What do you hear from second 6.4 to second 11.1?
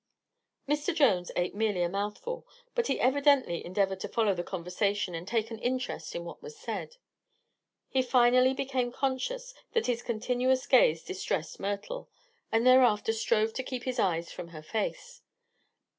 was said. He finally became conscious that his continuous gaze